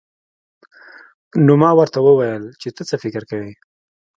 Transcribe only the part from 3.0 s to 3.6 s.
فکر کوې.